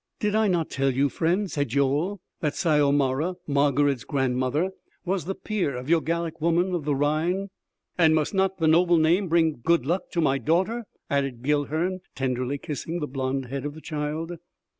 [0.19, 4.71] "Did I not tell you, friend," said Joel, "that Syomara, Margarid's grandmother,
[5.05, 7.51] was the peer of your Gallic woman of the Rhine?"
[7.99, 12.57] "And must not the noble name bring good luck to my daughter!" added Guilhern tenderly
[12.57, 14.37] kissing the blonde head of the child.